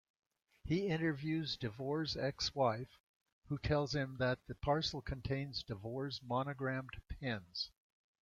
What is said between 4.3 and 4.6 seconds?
the